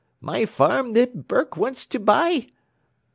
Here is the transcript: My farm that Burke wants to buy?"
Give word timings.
My 0.19 0.45
farm 0.47 0.93
that 0.93 1.27
Burke 1.27 1.55
wants 1.55 1.85
to 1.85 1.99
buy?" 1.99 2.47